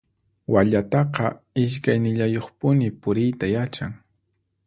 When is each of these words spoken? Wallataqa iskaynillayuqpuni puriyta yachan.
Wallataqa 0.53 1.25
iskaynillayuqpuni 1.63 2.87
puriyta 3.03 3.53
yachan. 3.55 3.93